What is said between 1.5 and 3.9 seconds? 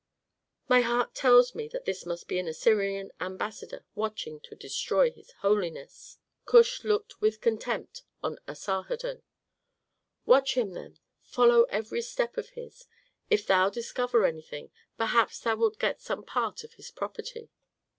me that this must be an Assyrian ambassador